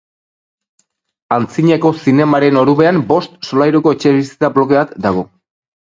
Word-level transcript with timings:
Antzinako 1.37 1.91
zinemaren 2.05 2.59
orubean 2.65 3.05
bost 3.15 3.39
solairuko 3.51 3.97
etxebizitza 3.99 4.55
bloke 4.61 4.85
bat 4.85 5.03
dago. 5.09 5.31